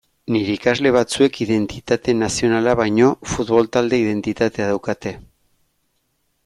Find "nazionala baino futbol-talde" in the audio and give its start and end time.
2.23-4.01